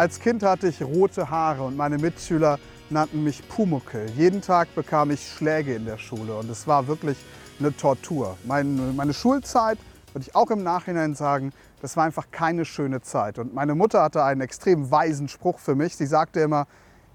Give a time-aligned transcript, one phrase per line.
[0.00, 2.58] Als Kind hatte ich rote Haare und meine Mitschüler
[2.88, 4.08] nannten mich Pumuckel.
[4.16, 7.18] Jeden Tag bekam ich Schläge in der Schule und es war wirklich
[7.58, 8.38] eine Tortur.
[8.44, 9.76] Meine, meine Schulzeit,
[10.14, 11.52] würde ich auch im Nachhinein sagen,
[11.82, 13.38] das war einfach keine schöne Zeit.
[13.38, 15.94] Und meine Mutter hatte einen extrem weisen Spruch für mich.
[15.96, 16.66] Sie sagte immer,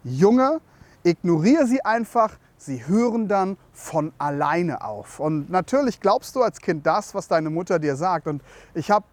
[0.04, 0.62] Junge,
[1.02, 5.20] ignoriere sie einfach, sie hören dann von alleine auf.
[5.20, 8.28] Und natürlich glaubst du als Kind das, was deine Mutter dir sagt.
[8.28, 8.44] Und
[8.76, 9.06] ich habe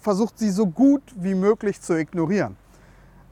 [0.00, 2.56] versucht, sie so gut wie möglich zu ignorieren.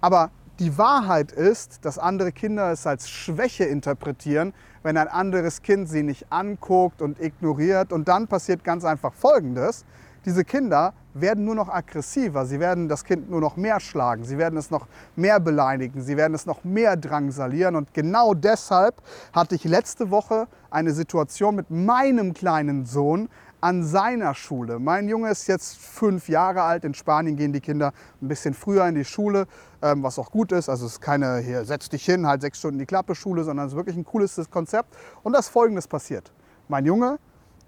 [0.00, 5.88] Aber die Wahrheit ist, dass andere Kinder es als Schwäche interpretieren, wenn ein anderes Kind
[5.88, 7.92] sie nicht anguckt und ignoriert.
[7.92, 9.84] Und dann passiert ganz einfach Folgendes.
[10.26, 14.36] Diese Kinder werden nur noch aggressiver, sie werden das Kind nur noch mehr schlagen, sie
[14.36, 14.86] werden es noch
[15.16, 17.74] mehr beleidigen, sie werden es noch mehr drangsalieren.
[17.74, 18.96] Und genau deshalb
[19.32, 23.30] hatte ich letzte Woche eine Situation mit meinem kleinen Sohn,
[23.60, 24.78] an seiner Schule.
[24.78, 26.84] Mein Junge ist jetzt fünf Jahre alt.
[26.84, 29.46] In Spanien gehen die Kinder ein bisschen früher in die Schule,
[29.82, 30.68] ähm, was auch gut ist.
[30.68, 33.66] Also es ist keine hier, setz dich hin, halt sechs Stunden die Klappe Schule, sondern
[33.66, 34.96] es ist wirklich ein cooles Konzept.
[35.22, 36.32] Und das Folgendes passiert.
[36.68, 37.18] Mein Junge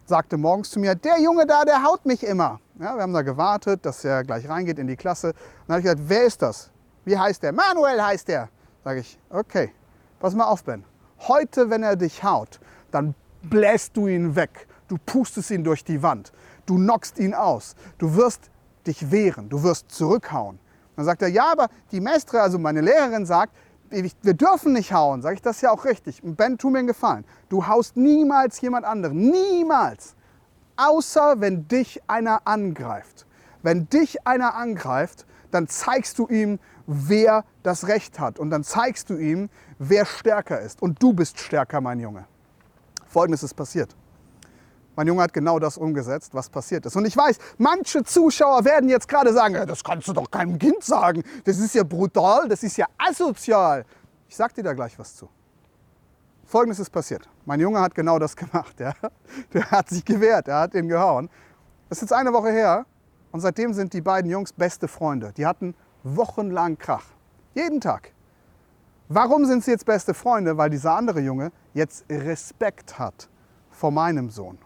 [0.04, 2.60] sagte morgens zu mir, der Junge da, der haut mich immer.
[2.78, 5.28] Ja, wir haben da gewartet, dass er gleich reingeht in die Klasse.
[5.28, 6.70] Und dann habe ich gesagt, wer ist das?
[7.04, 7.52] Wie heißt der?
[7.52, 8.48] Manuel heißt der.
[8.84, 9.72] Sage ich, okay,
[10.18, 10.84] pass mal auf, Ben.
[11.28, 12.58] Heute, wenn er dich haut,
[12.90, 16.32] dann bläst du ihn weg du pustest ihn durch die Wand,
[16.66, 18.50] du knockst ihn aus, du wirst
[18.86, 20.58] dich wehren, du wirst zurückhauen.
[20.96, 23.54] Dann sagt er, ja, aber die Mestre, also meine Lehrerin sagt,
[23.88, 25.22] wir dürfen nicht hauen.
[25.22, 26.20] Sag ich, das ist ja auch richtig.
[26.22, 27.24] Ben, tu mir einen Gefallen.
[27.48, 29.30] Du haust niemals jemand anderen.
[29.30, 30.14] Niemals.
[30.76, 33.26] Außer wenn dich einer angreift.
[33.62, 38.38] Wenn dich einer angreift, dann zeigst du ihm, wer das Recht hat.
[38.38, 40.82] Und dann zeigst du ihm, wer stärker ist.
[40.82, 42.26] Und du bist stärker, mein Junge.
[43.06, 43.94] Folgendes ist passiert.
[44.94, 46.96] Mein Junge hat genau das umgesetzt, was passiert ist.
[46.96, 50.84] Und ich weiß, manche Zuschauer werden jetzt gerade sagen, das kannst du doch keinem Kind
[50.84, 51.22] sagen.
[51.44, 53.86] Das ist ja brutal, das ist ja asozial.
[54.28, 55.28] Ich sag dir da gleich was zu.
[56.44, 57.26] Folgendes ist passiert.
[57.46, 58.78] Mein Junge hat genau das gemacht.
[58.78, 58.92] Ja?
[59.54, 61.30] Der hat sich gewehrt, er hat ihn gehauen.
[61.88, 62.84] Das ist jetzt eine Woche her
[63.30, 65.32] und seitdem sind die beiden Jungs beste Freunde.
[65.36, 67.06] Die hatten wochenlang Krach.
[67.54, 68.12] Jeden Tag.
[69.08, 70.58] Warum sind sie jetzt beste Freunde?
[70.58, 73.30] Weil dieser andere Junge jetzt Respekt hat
[73.70, 74.58] vor meinem Sohn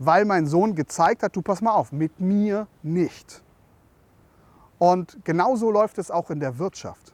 [0.00, 3.42] weil mein Sohn gezeigt hat, du pass mal auf, mit mir nicht.
[4.78, 7.12] Und genauso läuft es auch in der Wirtschaft.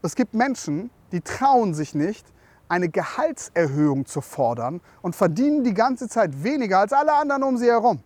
[0.00, 2.24] Es gibt Menschen, die trauen sich nicht,
[2.68, 7.66] eine Gehaltserhöhung zu fordern und verdienen die ganze Zeit weniger als alle anderen um sie
[7.66, 8.00] herum.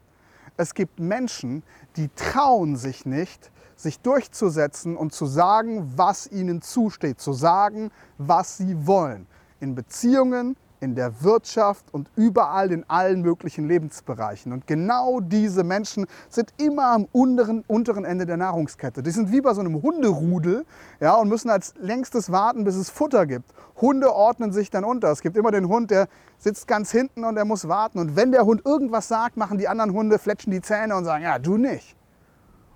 [0.56, 1.62] Es gibt Menschen,
[1.96, 8.56] die trauen sich nicht, sich durchzusetzen und zu sagen, was ihnen zusteht, zu sagen, was
[8.56, 9.26] sie wollen.
[9.60, 14.52] In Beziehungen, in der Wirtschaft und überall in allen möglichen Lebensbereichen.
[14.52, 19.02] Und genau diese Menschen sind immer am unteren, unteren Ende der Nahrungskette.
[19.02, 20.64] Die sind wie bei so einem Hunderudel
[21.00, 23.52] ja, und müssen als längstes warten, bis es Futter gibt.
[23.80, 25.10] Hunde ordnen sich dann unter.
[25.10, 27.98] Es gibt immer den Hund, der sitzt ganz hinten und der muss warten.
[27.98, 31.24] Und wenn der Hund irgendwas sagt, machen die anderen Hunde, fletschen die Zähne und sagen,
[31.24, 31.96] ja, du nicht.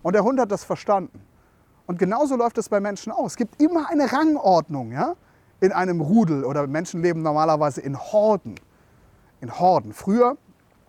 [0.02, 1.20] Und der Hund hat das verstanden.
[1.86, 3.26] Und genauso läuft es bei Menschen auch.
[3.26, 4.92] Es gibt immer eine Rangordnung.
[4.92, 5.14] Ja?
[5.62, 8.56] In einem Rudel oder Menschen leben normalerweise in Horden.
[9.40, 9.92] In Horden.
[9.92, 10.36] Früher,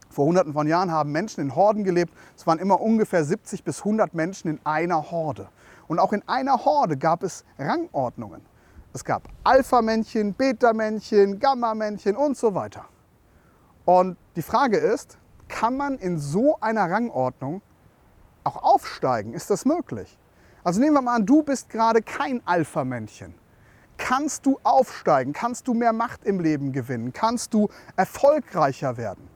[0.09, 2.11] vor hunderten von Jahren, haben Menschen in Horden gelebt.
[2.35, 5.47] Es waren immer ungefähr 70 bis 100 Menschen in einer Horde.
[5.87, 8.41] Und auch in einer Horde gab es Rangordnungen.
[8.93, 12.85] Es gab Alpha-Männchen, Beta-Männchen, Gamma-Männchen und so weiter.
[13.85, 17.61] Und die Frage ist, kann man in so einer Rangordnung
[18.43, 19.35] auch aufsteigen?
[19.35, 20.17] Ist das möglich?
[20.63, 23.35] Also nehmen wir mal an, du bist gerade kein Alpha-Männchen
[23.97, 29.27] kannst du aufsteigen, kannst du mehr Macht im Leben gewinnen, kannst du erfolgreicher werden.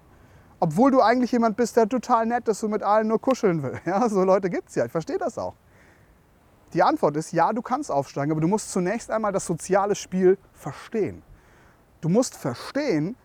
[0.59, 3.79] Obwohl du eigentlich jemand bist, der total nett ist und mit allen nur kuscheln will.
[3.85, 5.53] Ja, so Leute gibt es ja, ich verstehe das auch.
[6.73, 10.37] Die Antwort ist, ja, du kannst aufsteigen, aber du musst zunächst einmal das soziale Spiel
[10.53, 11.23] verstehen.
[12.01, 13.15] Du musst verstehen,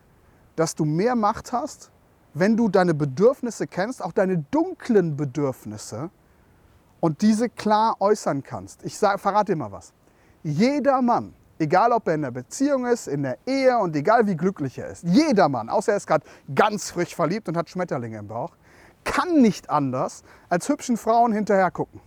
[0.55, 1.91] dass du mehr Macht hast,
[2.33, 6.09] wenn du deine Bedürfnisse kennst, auch deine dunklen Bedürfnisse
[6.99, 8.83] und diese klar äußern kannst.
[8.83, 9.93] Ich sag, verrate dir mal was.
[10.43, 14.35] Jeder Mann, egal ob er in der Beziehung ist, in der Ehe und egal wie
[14.35, 18.17] glücklich er ist, jeder Mann, außer er ist gerade ganz frisch verliebt und hat Schmetterlinge
[18.17, 18.51] im Bauch,
[19.05, 22.01] kann nicht anders als hübschen Frauen hinterher gucken.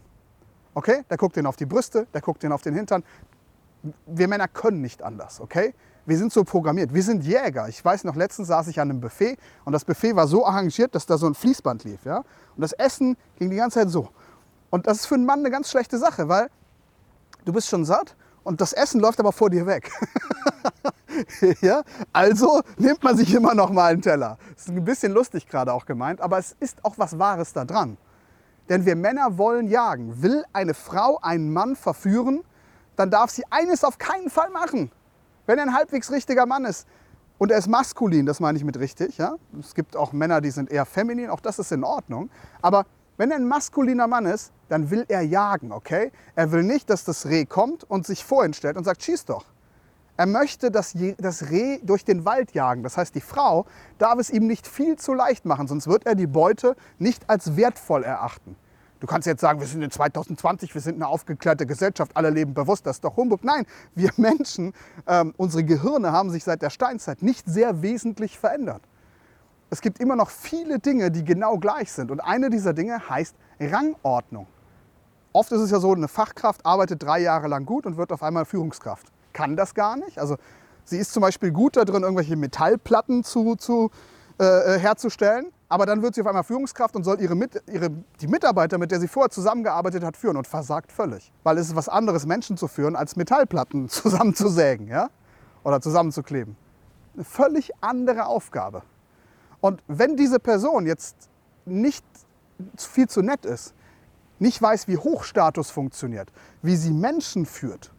[0.75, 1.03] Okay?
[1.09, 3.03] Der guckt ihn auf die Brüste, der guckt ihn auf den Hintern.
[4.07, 5.75] Wir Männer können nicht anders, okay?
[6.05, 6.95] Wir sind so programmiert.
[6.95, 7.69] Wir sind Jäger.
[7.69, 10.95] Ich weiß noch, letztens saß ich an einem Buffet und das Buffet war so arrangiert,
[10.95, 12.05] dass da so ein Fließband lief.
[12.05, 12.19] Ja?
[12.19, 14.09] Und das Essen ging die ganze Zeit so.
[14.71, 16.49] Und das ist für einen Mann eine ganz schlechte Sache, weil
[17.45, 18.15] du bist schon satt
[18.47, 19.91] und das Essen läuft aber vor dir weg.
[21.61, 21.83] ja?
[22.13, 24.39] Also nimmt man sich immer noch mal einen Teller.
[24.55, 27.65] Das ist ein bisschen lustig gerade auch gemeint, aber es ist auch was Wahres da
[27.65, 27.97] dran.
[28.69, 30.23] Denn wir Männer wollen jagen.
[30.23, 32.43] Will eine Frau einen Mann verführen,
[32.95, 34.93] dann darf sie eines auf keinen Fall machen.
[35.47, 36.87] Wenn er ein halbwegs richtiger Mann ist
[37.39, 39.19] und er ist maskulin, das meine ich mit richtig.
[39.19, 39.35] Ja?
[39.59, 42.31] Es gibt auch Männer, die sind eher feminin, auch das ist in Ordnung.
[42.63, 42.87] Aber
[43.17, 46.13] wenn er ein maskuliner Mann ist, dann will er jagen, okay?
[46.35, 49.45] Er will nicht, dass das Reh kommt und sich vorhin stellt und sagt, schieß doch.
[50.19, 52.83] Er möchte das, das Reh durch den Wald jagen.
[52.83, 53.67] Das heißt, die Frau
[53.99, 57.57] darf es ihm nicht viel zu leicht machen, sonst wird er die Beute nicht als
[57.57, 58.57] wertvoll erachten.
[58.99, 62.55] Du kannst jetzt sagen, wir sind in 2020, wir sind eine aufgeklärte Gesellschaft, alle leben
[62.55, 63.45] bewusst, das ist doch Humbug.
[63.45, 64.73] Nein, wir Menschen,
[65.07, 68.81] ähm, unsere Gehirne haben sich seit der Steinzeit nicht sehr wesentlich verändert.
[69.69, 72.11] Es gibt immer noch viele Dinge, die genau gleich sind.
[72.11, 74.47] Und eine dieser Dinge heißt Rangordnung.
[75.33, 78.23] Oft ist es ja so, eine Fachkraft arbeitet drei Jahre lang gut und wird auf
[78.23, 79.09] einmal Führungskraft.
[79.33, 80.19] Kann das gar nicht.
[80.19, 80.37] Also
[80.85, 83.91] sie ist zum Beispiel gut darin, irgendwelche Metallplatten zu, zu,
[84.41, 85.53] äh, äh herzustellen.
[85.69, 87.35] Aber dann wird sie auf einmal Führungskraft und soll ihre,
[87.67, 87.91] ihre,
[88.21, 91.33] die Mitarbeiter, mit der sie vorher zusammengearbeitet hat, führen und versagt völlig.
[91.43, 95.11] Weil es ist was anderes, Menschen zu führen, als Metallplatten zusammenzusägen ja?
[95.65, 96.57] oder zusammenzukleben.
[97.15, 98.83] Eine völlig andere Aufgabe.
[99.67, 101.29] Und wenn diese Person jetzt
[101.65, 102.07] nicht
[102.77, 103.75] viel zu nett ist,
[104.39, 106.33] nicht weiß, wie Hochstatus funktioniert,
[106.63, 107.93] wie sie Menschen führt,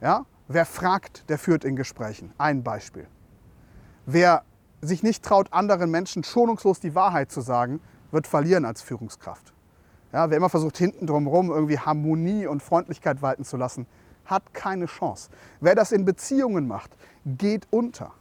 [0.00, 0.24] ja?
[0.46, 2.32] wer fragt, der führt in Gesprächen.
[2.38, 3.06] Ein Beispiel.
[4.06, 4.44] Wer
[4.80, 7.80] sich nicht traut, anderen Menschen schonungslos die Wahrheit zu sagen,
[8.10, 9.52] wird verlieren als Führungskraft.
[10.14, 13.86] Ja, wer immer versucht, hinten drumherum irgendwie Harmonie und Freundlichkeit walten zu lassen,
[14.24, 15.28] hat keine Chance.
[15.60, 16.96] Wer das in Beziehungen macht,
[17.26, 18.14] geht unter.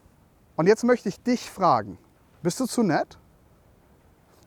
[0.58, 1.98] Und jetzt möchte ich dich fragen,
[2.48, 3.18] bist du zu nett?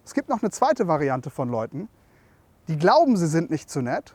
[0.07, 1.91] Es gibt noch eine zweite Variante von Leuten,
[2.67, 4.15] die glauben, sie sind nicht zu nett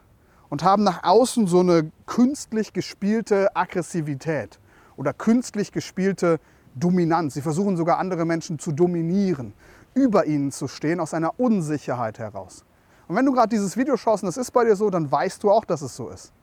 [0.49, 4.59] und haben nach außen so eine künstlich gespielte Aggressivität
[4.97, 6.39] oder künstlich gespielte
[6.73, 7.35] Dominanz.
[7.35, 9.53] Sie versuchen sogar andere Menschen zu dominieren,
[9.93, 12.65] über ihnen zu stehen, aus einer Unsicherheit heraus.
[13.07, 15.43] Und wenn du gerade dieses Video schaust und das ist bei dir so, dann weißt
[15.43, 16.33] du auch, dass es so ist.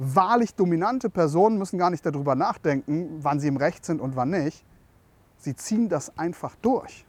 [0.00, 4.30] Wahrlich dominante Personen müssen gar nicht darüber nachdenken, wann sie im Recht sind und wann
[4.30, 4.64] nicht.
[5.38, 7.06] Sie ziehen das einfach durch.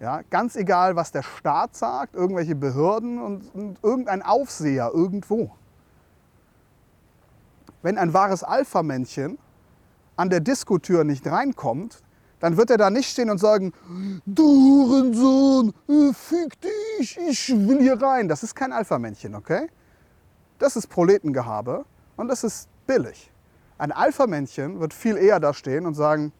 [0.00, 5.50] Ja, ganz egal, was der Staat sagt, irgendwelche Behörden und, und irgendein Aufseher irgendwo.
[7.82, 9.38] Wenn ein wahres Alpha-Männchen
[10.16, 12.02] an der Diskotür nicht reinkommt,
[12.38, 13.72] dann wird er da nicht stehen und sagen,
[14.24, 18.28] du Hurensohn, äh, fick dich, ich will hier rein.
[18.28, 19.68] Das ist kein Alpha-Männchen, okay?
[20.60, 21.84] Das ist Proletengehabe
[22.16, 23.32] und das ist billig.
[23.78, 26.32] Ein Alpha-Männchen wird viel eher da stehen und sagen,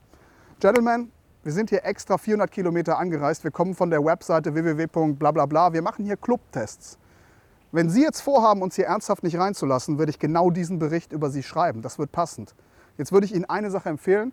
[0.61, 1.13] Gentlemen,
[1.45, 6.05] wir sind hier extra 400 Kilometer angereist, wir kommen von der Webseite www.blablabla, wir machen
[6.05, 6.99] hier Clubtests.
[7.71, 11.31] Wenn Sie jetzt vorhaben, uns hier ernsthaft nicht reinzulassen, würde ich genau diesen Bericht über
[11.31, 11.81] Sie schreiben.
[11.81, 12.57] Das wird passend.
[12.97, 14.33] Jetzt würde ich Ihnen eine Sache empfehlen.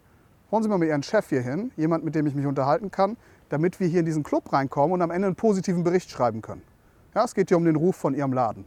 [0.50, 3.18] Holen Sie mal mit Ihren Chef hier hin, jemand, mit dem ich mich unterhalten kann,
[3.50, 6.64] damit wir hier in diesen Club reinkommen und am Ende einen positiven Bericht schreiben können.
[7.14, 8.66] Ja, es geht hier um den Ruf von Ihrem Laden.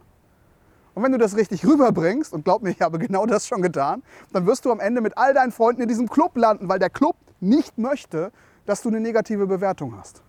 [0.93, 4.03] Und wenn du das richtig rüberbringst, und glaub mir, ich habe genau das schon getan,
[4.33, 6.89] dann wirst du am Ende mit all deinen Freunden in diesem Club landen, weil der
[6.89, 8.31] Club nicht möchte,
[8.65, 10.21] dass du eine negative Bewertung hast.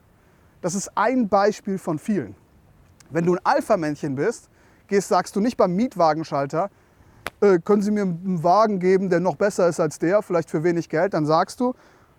[0.61, 2.35] Das ist ein Beispiel von vielen.
[3.11, 4.49] Wenn du ein Alpha-Männchen bist,
[4.87, 6.71] gehst, sagst du nicht beim Mietwagenschalter,
[7.41, 10.63] äh, können Sie mir einen Wagen geben, der noch besser ist als der, vielleicht für
[10.63, 11.75] wenig Geld, dann sagst du,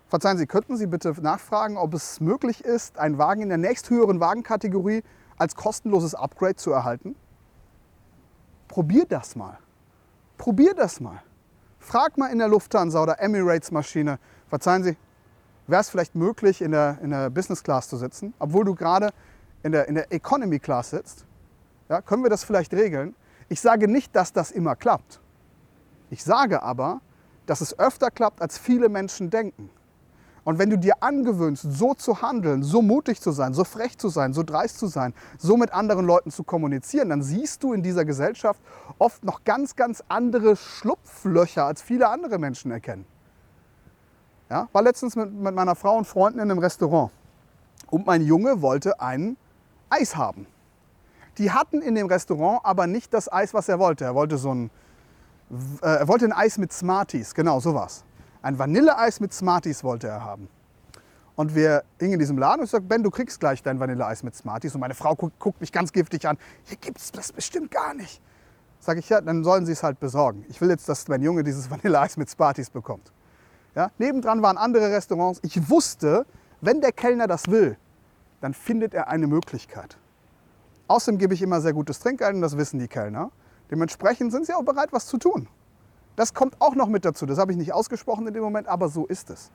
[0.08, 4.20] verzeihen Sie, könnten Sie bitte nachfragen, ob es möglich ist, einen Wagen in der nächsthöheren
[4.20, 5.02] Wagenkategorie
[5.38, 7.14] als kostenloses Upgrade zu erhalten?
[8.72, 9.58] Probier das mal.
[10.38, 11.22] Probier das mal.
[11.78, 14.96] Frag mal in der Lufthansa oder Emirates Maschine, verzeihen Sie,
[15.66, 19.10] wäre es vielleicht möglich, in der, in der Business Class zu sitzen, obwohl du gerade
[19.62, 21.26] in der, in der Economy Class sitzt?
[21.90, 23.14] Ja, können wir das vielleicht regeln?
[23.50, 25.20] Ich sage nicht, dass das immer klappt.
[26.08, 27.02] Ich sage aber,
[27.44, 29.68] dass es öfter klappt, als viele Menschen denken.
[30.44, 34.08] Und wenn du dir angewöhnst, so zu handeln, so mutig zu sein, so frech zu
[34.08, 37.82] sein, so dreist zu sein, so mit anderen Leuten zu kommunizieren, dann siehst du in
[37.82, 38.60] dieser Gesellschaft
[38.98, 43.06] oft noch ganz, ganz andere Schlupflöcher, als viele andere Menschen erkennen.
[44.50, 47.12] Ja, war letztens mit, mit meiner Frau und Freunden in einem Restaurant
[47.92, 49.36] und mein Junge wollte ein
[49.90, 50.46] Eis haben.
[51.38, 54.04] Die hatten in dem Restaurant aber nicht das Eis, was er wollte.
[54.04, 54.70] Er wollte so ein,
[55.82, 58.04] äh, er wollte ein Eis mit Smarties, genau sowas.
[58.42, 60.48] Ein Vanilleeis mit Smarties wollte er haben.
[61.36, 64.22] Und wir hingen in diesem Laden und ich sagte, Ben, du kriegst gleich dein Vanilleeis
[64.22, 64.74] mit Smarties.
[64.74, 66.36] Und meine Frau guckt, guckt mich ganz giftig an.
[66.64, 68.20] Hier gibt es das bestimmt gar nicht.
[68.80, 70.44] Sag ich, ja, dann sollen sie es halt besorgen.
[70.48, 73.12] Ich will jetzt, dass mein Junge dieses Vanilleeis mit Smarties bekommt.
[73.74, 75.40] Ja, nebendran waren andere Restaurants.
[75.42, 76.26] Ich wusste,
[76.60, 77.78] wenn der Kellner das will,
[78.40, 79.96] dann findet er eine Möglichkeit.
[80.88, 83.30] Außerdem gebe ich immer sehr gutes Trinkgeld und das wissen die Kellner.
[83.70, 85.48] Dementsprechend sind sie auch bereit, was zu tun.
[86.16, 87.26] Das kommt auch noch mit dazu.
[87.26, 89.50] Das habe ich nicht ausgesprochen in dem Moment, aber so ist es.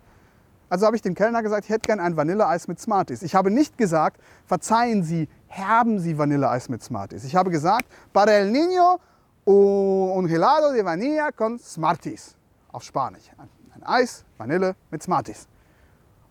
[0.70, 3.22] Also habe ich dem Kellner gesagt, ich hätte gern ein Vanilleeis mit Smarties.
[3.22, 7.24] Ich habe nicht gesagt, verzeihen Sie, haben Sie Vanilleeis mit Smarties.
[7.24, 9.00] Ich habe gesagt, para el niño
[9.46, 12.36] un helado de vanilla con Smarties.
[12.72, 13.32] Auf Spanisch.
[13.74, 15.48] Ein Eis, Vanille mit Smarties.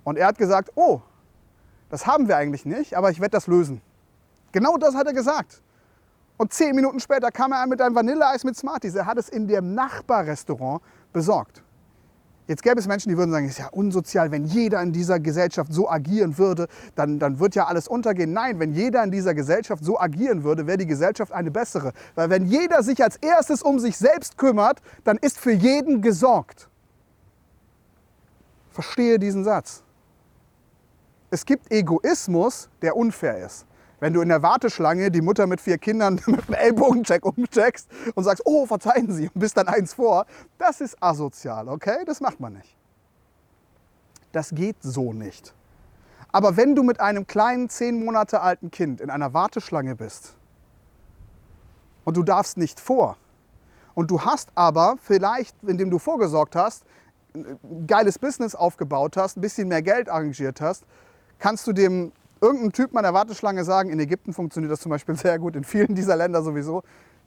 [0.05, 1.01] Und er hat gesagt, oh,
[1.89, 3.81] das haben wir eigentlich nicht, aber ich werde das lösen.
[4.53, 5.63] Genau das hat er gesagt.
[6.37, 8.95] Und zehn Minuten später kam er mit einem Vanilleeis mit Smarties.
[8.95, 11.63] Er hat es in dem Nachbarrestaurant besorgt.
[12.49, 15.19] Jetzt gäbe es Menschen, die würden sagen, es ist ja unsozial, wenn jeder in dieser
[15.19, 18.33] Gesellschaft so agieren würde, dann, dann wird ja alles untergehen.
[18.33, 21.93] Nein, wenn jeder in dieser Gesellschaft so agieren würde, wäre die Gesellschaft eine bessere.
[22.15, 26.69] Weil wenn jeder sich als erstes um sich selbst kümmert, dann ist für jeden gesorgt.
[28.71, 29.83] Verstehe diesen Satz.
[31.31, 33.67] Es gibt Egoismus, der unfair ist.
[33.99, 38.25] Wenn du in der Warteschlange die Mutter mit vier Kindern mit einem Ellbogencheck umcheckst und
[38.25, 40.27] sagst, oh, verzeihen Sie, und bist dann eins vor,
[40.59, 42.05] das ist asozial, okay?
[42.05, 42.77] Das macht man nicht.
[44.33, 45.55] Das geht so nicht.
[46.31, 50.35] Aber wenn du mit einem kleinen, zehn Monate alten Kind in einer Warteschlange bist
[52.05, 53.17] und du darfst nicht vor
[53.95, 56.85] und du hast aber vielleicht, indem du vorgesorgt hast,
[57.35, 60.85] ein geiles Business aufgebaut hast, ein bisschen mehr Geld arrangiert hast,
[61.39, 65.17] kannst du dem irgendein Typ an der Warteschlange sagen, in Ägypten funktioniert das zum Beispiel
[65.19, 66.83] sehr gut, in vielen dieser Länder sowieso,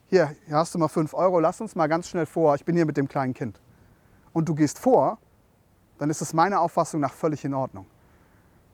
[0.06, 2.74] hier, hier hast du mal 5 Euro, lass uns mal ganz schnell vor, ich bin
[2.74, 3.60] hier mit dem kleinen Kind.
[4.32, 5.18] Und du gehst vor,
[5.98, 7.86] dann ist es meiner Auffassung nach völlig in Ordnung.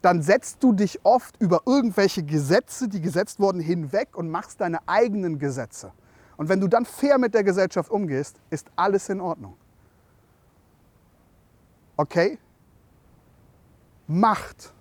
[0.01, 4.79] Dann setzt du dich oft über irgendwelche Gesetze, die gesetzt wurden, hinweg und machst deine
[4.87, 5.93] eigenen Gesetze.
[6.37, 9.57] Und wenn du dann fair mit der Gesellschaft umgehst, ist alles in Ordnung.
[11.97, 12.39] Okay?
[14.07, 14.73] Macht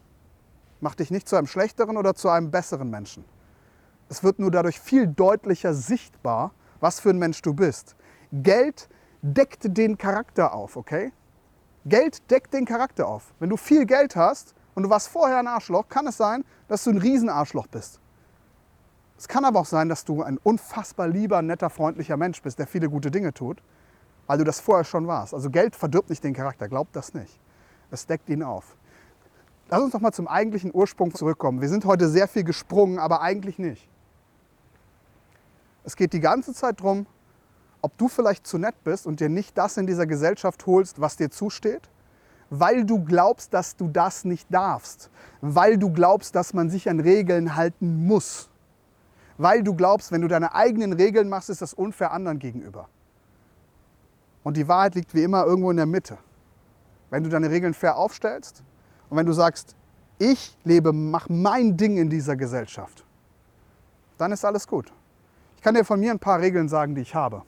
[0.85, 3.25] macht dich nicht zu einem schlechteren oder zu einem besseren Menschen.
[4.07, 7.95] Es wird nur dadurch viel deutlicher sichtbar, was für ein Mensch du bist.
[8.31, 8.87] Geld
[9.23, 11.11] deckt den Charakter auf, okay?
[11.85, 13.33] Geld deckt den Charakter auf.
[13.39, 16.83] Wenn du viel Geld hast und du warst vorher ein Arschloch, kann es sein, dass
[16.83, 17.99] du ein Riesenarschloch bist.
[19.17, 22.67] Es kann aber auch sein, dass du ein unfassbar lieber, netter, freundlicher Mensch bist, der
[22.67, 23.63] viele gute Dinge tut,
[24.27, 25.33] weil du das vorher schon warst.
[25.33, 27.39] Also Geld verdirbt nicht den Charakter, glaub das nicht.
[27.89, 28.75] Es deckt ihn auf.
[29.69, 31.61] Lass uns doch mal zum eigentlichen Ursprung zurückkommen.
[31.61, 33.87] Wir sind heute sehr viel gesprungen, aber eigentlich nicht.
[35.83, 37.07] Es geht die ganze Zeit darum,
[37.81, 41.17] ob du vielleicht zu nett bist und dir nicht das in dieser Gesellschaft holst, was
[41.17, 41.89] dir zusteht,
[42.49, 45.09] weil du glaubst, dass du das nicht darfst,
[45.41, 48.49] weil du glaubst, dass man sich an Regeln halten muss,
[49.37, 52.87] weil du glaubst, wenn du deine eigenen Regeln machst, ist das unfair anderen gegenüber.
[54.43, 56.17] Und die Wahrheit liegt wie immer irgendwo in der Mitte.
[57.09, 58.63] Wenn du deine Regeln fair aufstellst,
[59.15, 59.77] und wenn du sagst,
[60.19, 63.05] ich lebe, mach mein Ding in dieser Gesellschaft,
[64.17, 64.91] dann ist alles gut.
[65.55, 67.43] Ich kann dir von mir ein paar Regeln sagen, die ich habe.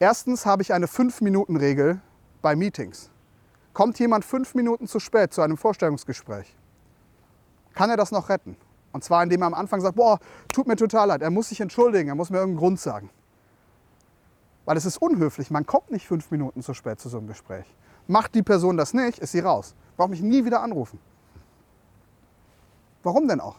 [0.00, 2.00] Erstens habe ich eine 5-Minuten-Regel
[2.42, 3.10] bei Meetings.
[3.74, 6.52] Kommt jemand fünf Minuten zu spät zu einem Vorstellungsgespräch,
[7.74, 8.56] kann er das noch retten.
[8.90, 10.18] Und zwar indem er am Anfang sagt, boah,
[10.52, 13.08] tut mir total leid, er muss sich entschuldigen, er muss mir irgendeinen Grund sagen.
[14.64, 17.66] Weil es ist unhöflich, man kommt nicht fünf Minuten zu spät zu so einem Gespräch.
[18.08, 19.76] Macht die Person das nicht, ist sie raus.
[19.96, 20.98] Braucht mich nie wieder anrufen.
[23.02, 23.56] Warum denn auch?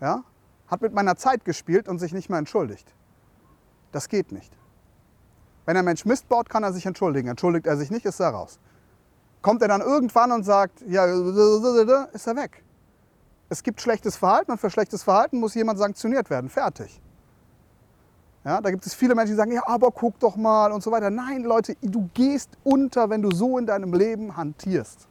[0.00, 0.24] Ja?
[0.68, 2.94] Hat mit meiner Zeit gespielt und sich nicht mehr entschuldigt.
[3.92, 4.56] Das geht nicht.
[5.66, 7.28] Wenn ein Mensch Mist baut, kann er sich entschuldigen.
[7.28, 8.58] Entschuldigt er sich nicht, ist er raus.
[9.42, 12.64] Kommt er dann irgendwann und sagt, ja, ist er weg.
[13.48, 16.48] Es gibt schlechtes Verhalten und für schlechtes Verhalten muss jemand sanktioniert werden.
[16.48, 17.00] Fertig.
[18.44, 20.90] Ja, da gibt es viele Menschen, die sagen, ja, aber guck doch mal und so
[20.90, 21.10] weiter.
[21.10, 25.08] Nein, Leute, du gehst unter, wenn du so in deinem Leben hantierst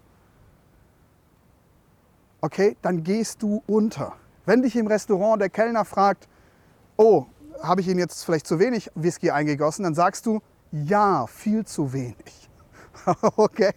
[2.43, 4.13] okay, dann gehst du unter.
[4.45, 6.27] Wenn dich im Restaurant der Kellner fragt,
[6.97, 7.25] oh,
[7.61, 11.93] habe ich Ihnen jetzt vielleicht zu wenig Whisky eingegossen, dann sagst du, ja, viel zu
[11.93, 12.49] wenig.
[13.37, 13.73] okay?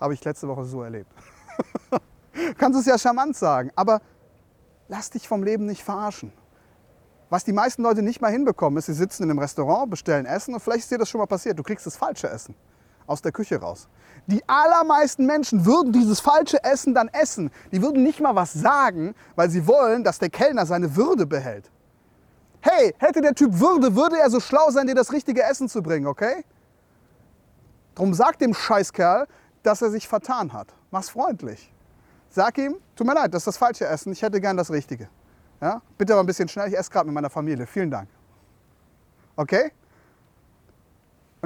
[0.00, 1.12] Habe ich letzte Woche so erlebt.
[2.58, 4.00] Kannst es ja charmant sagen, aber
[4.88, 6.32] lass dich vom Leben nicht verarschen.
[7.30, 10.54] Was die meisten Leute nicht mal hinbekommen, ist, sie sitzen in einem Restaurant, bestellen Essen
[10.54, 12.56] und vielleicht ist dir das schon mal passiert, du kriegst das falsche Essen
[13.08, 13.88] aus der Küche raus.
[14.26, 17.50] Die allermeisten Menschen würden dieses falsche Essen dann essen.
[17.72, 21.70] Die würden nicht mal was sagen, weil sie wollen, dass der Kellner seine Würde behält.
[22.60, 25.82] Hey, hätte der Typ Würde, würde er so schlau sein, dir das richtige Essen zu
[25.82, 26.44] bringen, okay?
[27.94, 29.26] Drum sag dem Scheißkerl,
[29.62, 30.74] dass er sich vertan hat.
[30.90, 31.72] Mach's freundlich.
[32.30, 35.08] Sag ihm, tut mir leid, das ist das falsche Essen, ich hätte gern das Richtige.
[35.60, 35.80] Ja?
[35.96, 37.66] Bitte aber ein bisschen schnell, ich esse gerade mit meiner Familie.
[37.66, 38.08] Vielen Dank.
[39.36, 39.72] Okay?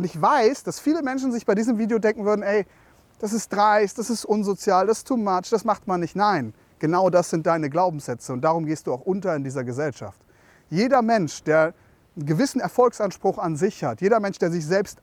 [0.02, 2.66] Und ich weiß, dass viele Menschen sich bei diesem Video denken würden, ey,
[3.20, 6.16] das ist dreist, das ist unsozial, das ist too much, das macht man nicht.
[6.16, 10.20] Nein, genau das sind deine Glaubenssätze und darum gehst du auch unter in dieser Gesellschaft.
[10.70, 11.72] Jeder Mensch, der
[12.16, 14.98] einen gewissen Erfolgsanspruch an sich hat, jeder Mensch, der sich selbst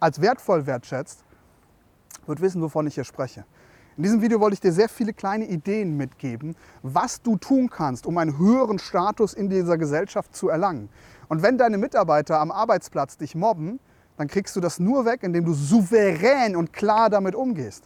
[0.00, 1.22] als wertvoll wertschätzt,
[2.26, 3.44] wird wissen, wovon ich hier spreche.
[3.96, 8.04] In diesem Video wollte ich dir sehr viele kleine Ideen mitgeben, was du tun kannst,
[8.04, 10.88] um einen höheren Status in dieser Gesellschaft zu erlangen.
[11.28, 13.78] Und wenn deine Mitarbeiter am Arbeitsplatz dich mobben,
[14.20, 17.84] dann kriegst du das nur weg, indem du souverän und klar damit umgehst.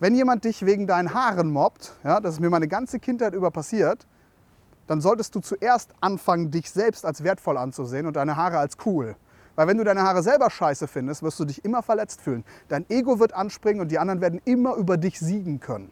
[0.00, 3.50] Wenn jemand dich wegen deinen Haaren mobbt, ja, das ist mir meine ganze Kindheit über
[3.50, 4.06] passiert,
[4.86, 9.14] dann solltest du zuerst anfangen, dich selbst als wertvoll anzusehen und deine Haare als cool.
[9.54, 12.44] Weil wenn du deine Haare selber scheiße findest, wirst du dich immer verletzt fühlen.
[12.68, 15.90] Dein Ego wird anspringen und die anderen werden immer über dich siegen können.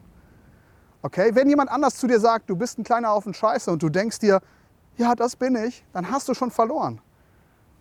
[1.02, 1.32] Okay?
[1.34, 4.20] Wenn jemand anders zu dir sagt, du bist ein kleiner Haufen Scheiße und du denkst
[4.20, 4.40] dir,
[4.96, 7.02] ja, das bin ich, dann hast du schon verloren.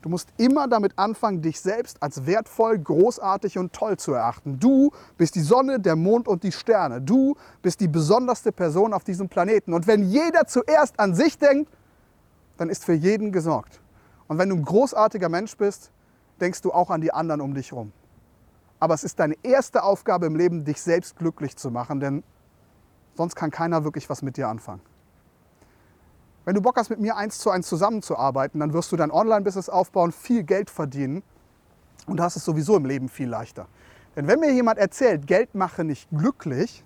[0.02, 4.60] Du musst immer damit anfangen, dich selbst als wertvoll, großartig und toll zu erachten.
[4.60, 7.02] Du bist die Sonne, der Mond und die Sterne.
[7.02, 9.74] Du bist die besonderste Person auf diesem Planeten.
[9.74, 11.70] Und wenn jeder zuerst an sich denkt,
[12.58, 13.82] dann ist für jeden gesorgt.
[14.28, 15.92] Und wenn du ein großartiger Mensch bist,
[16.40, 17.92] denkst du auch an die anderen um dich herum.
[18.80, 22.24] Aber es ist deine erste Aufgabe im Leben, dich selbst glücklich zu machen, denn
[23.16, 24.82] sonst kann keiner wirklich was mit dir anfangen.
[26.50, 29.70] Wenn du Bock hast, mit mir eins zu eins zusammenzuarbeiten, dann wirst du dein Online-Business
[29.70, 31.22] aufbauen, viel Geld verdienen
[32.08, 33.68] und hast es sowieso im Leben viel leichter.
[34.16, 36.84] Denn wenn mir jemand erzählt, Geld mache nicht glücklich,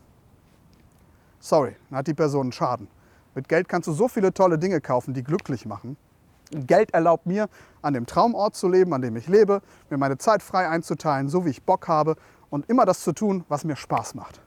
[1.39, 2.89] sorry, dann hat die Person einen Schaden.
[3.35, 5.95] Mit Geld kannst du so viele tolle Dinge kaufen, die glücklich machen.
[6.51, 7.47] Geld erlaubt mir,
[7.81, 11.45] an dem Traumort zu leben, an dem ich lebe, mir meine Zeit frei einzuteilen, so
[11.45, 12.17] wie ich Bock habe
[12.49, 14.41] und immer das zu tun, was mir Spaß macht.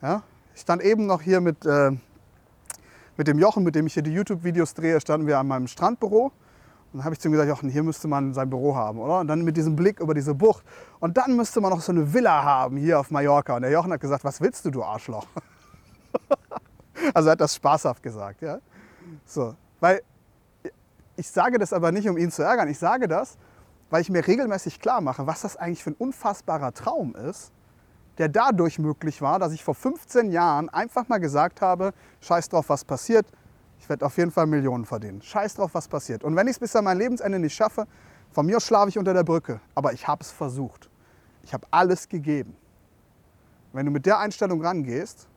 [0.00, 0.22] Ja?
[0.54, 1.90] Ich stand eben noch hier mit, äh,
[3.18, 6.26] mit dem Jochen, mit dem ich hier die YouTube-Videos drehe, standen wir an meinem Strandbüro.
[6.26, 6.32] Und
[6.98, 9.18] dann habe ich zu ihm gesagt, Jochen, hier müsste man sein Büro haben, oder?
[9.18, 10.64] Und dann mit diesem Blick über diese Bucht.
[11.00, 13.56] Und dann müsste man noch so eine Villa haben hier auf Mallorca.
[13.56, 15.26] Und der Jochen hat gesagt, was willst du, du Arschloch?
[17.14, 18.60] also er hat das spaßhaft gesagt, ja.
[19.26, 20.00] So, weil
[21.16, 22.68] ich sage das aber nicht, um ihn zu ärgern.
[22.68, 23.36] Ich sage das,
[23.90, 27.52] weil ich mir regelmäßig klar mache, was das eigentlich für ein unfassbarer Traum ist,
[28.18, 32.68] der dadurch möglich war, dass ich vor 15 Jahren einfach mal gesagt habe, scheiß drauf,
[32.68, 33.26] was passiert,
[33.78, 35.22] ich werde auf jeden Fall Millionen verdienen.
[35.22, 36.24] Scheiß drauf, was passiert.
[36.24, 37.86] Und wenn ich es bis an mein Lebensende nicht schaffe,
[38.30, 39.60] von mir aus schlafe ich unter der Brücke.
[39.74, 40.90] Aber ich habe es versucht.
[41.42, 42.56] Ich habe alles gegeben.
[43.72, 45.28] Wenn du mit der Einstellung rangehst,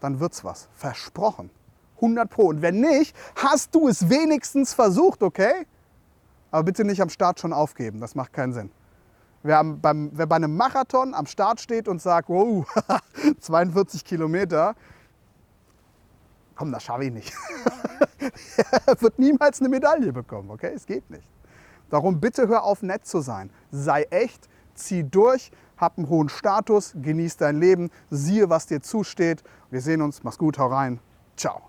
[0.00, 0.68] dann wird's was.
[0.74, 1.50] Versprochen.
[1.96, 2.46] 100 Pro.
[2.46, 5.66] Und wenn nicht, hast du es wenigstens versucht, okay?
[6.50, 8.70] Aber bitte nicht am Start schon aufgeben, das macht keinen Sinn.
[9.42, 12.66] Wer, beim, wer bei einem Marathon am Start steht und sagt, wow,
[13.40, 14.74] 42 Kilometer,
[16.56, 17.32] komm, das schaffe ich nicht.
[18.86, 20.72] er wird niemals eine Medaille bekommen, okay?
[20.74, 21.28] Es geht nicht.
[21.90, 23.50] Darum bitte hör auf, nett zu sein.
[23.70, 29.44] Sei echt, zieh durch, hab einen hohen Status, genieß dein Leben, siehe, was dir zusteht.
[29.70, 31.00] Wir sehen uns, mach's gut, hau rein.
[31.36, 31.65] Ciao.